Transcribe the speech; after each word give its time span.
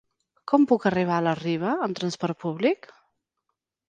Com 0.51 0.63
puc 0.69 0.85
arribar 0.89 1.17
a 1.19 1.23
la 1.25 1.33
Riba 1.41 1.73
amb 1.87 1.99
trasport 1.99 2.39
públic? 2.45 2.89